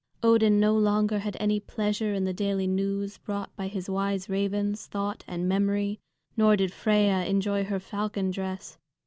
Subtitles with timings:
[0.23, 4.87] Odin no longer had any pleasure in the daily news brought by his wise ravens,
[4.87, 5.99] Thought and Memory,
[6.35, 8.79] nor did Freia enjoy her falcon dress.